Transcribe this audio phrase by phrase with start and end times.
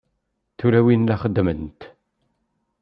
[0.57, 1.69] Tulawin la xeddment.